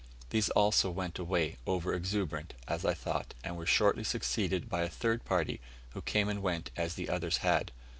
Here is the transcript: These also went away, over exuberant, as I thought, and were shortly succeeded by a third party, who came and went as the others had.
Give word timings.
These 0.31 0.49
also 0.57 0.89
went 0.89 1.19
away, 1.19 1.57
over 1.67 1.93
exuberant, 1.93 2.55
as 2.67 2.83
I 2.85 2.95
thought, 2.95 3.35
and 3.43 3.55
were 3.55 3.67
shortly 3.67 4.03
succeeded 4.03 4.67
by 4.67 4.81
a 4.81 4.89
third 4.89 5.23
party, 5.25 5.61
who 5.91 6.01
came 6.01 6.27
and 6.27 6.41
went 6.41 6.71
as 6.75 6.95
the 6.95 7.07
others 7.07 7.37
had. 7.45 7.71